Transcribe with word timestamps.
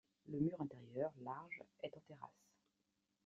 Le 0.29 0.39
mur 0.39 0.59
intérieur, 0.59 1.11
large, 1.21 1.61
est 1.83 1.95
en 1.95 1.99
terrasse. 2.07 2.49